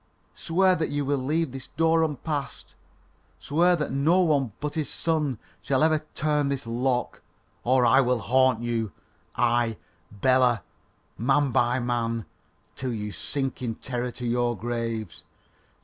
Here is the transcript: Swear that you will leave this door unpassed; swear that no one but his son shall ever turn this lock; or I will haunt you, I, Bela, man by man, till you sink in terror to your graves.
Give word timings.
Swear 0.33 0.73
that 0.77 0.89
you 0.89 1.05
will 1.05 1.19
leave 1.19 1.51
this 1.51 1.67
door 1.67 2.03
unpassed; 2.03 2.73
swear 3.37 3.75
that 3.75 3.91
no 3.91 4.21
one 4.21 4.51
but 4.59 4.73
his 4.73 4.89
son 4.89 5.37
shall 5.61 5.83
ever 5.83 6.07
turn 6.15 6.49
this 6.49 6.65
lock; 6.65 7.21
or 7.63 7.85
I 7.85 8.01
will 8.01 8.17
haunt 8.17 8.61
you, 8.63 8.93
I, 9.35 9.77
Bela, 10.11 10.63
man 11.19 11.51
by 11.51 11.79
man, 11.79 12.25
till 12.75 12.91
you 12.93 13.11
sink 13.11 13.61
in 13.61 13.75
terror 13.75 14.09
to 14.13 14.25
your 14.25 14.57
graves. 14.57 15.23